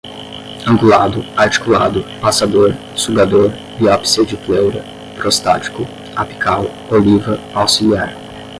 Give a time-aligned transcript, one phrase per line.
[0.65, 4.83] angulado, articulado, passador, sugador, biópsia de pleura,
[5.15, 8.11] prostático, apical, oliva, auxiliar